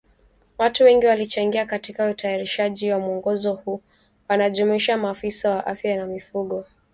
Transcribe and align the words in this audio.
Watu 0.57 0.83
wengi 0.83 1.05
walichangia 1.05 1.65
katika 1.65 2.09
utayarishaji 2.09 2.91
wa 2.91 2.99
mwongozo 2.99 3.53
huu 3.53 3.81
wanajumuisha 4.29 4.97
maafisa 4.97 5.49
wa 5.51 5.65
afya 5.65 5.91
ya 5.91 6.07
mifugo 6.07 6.65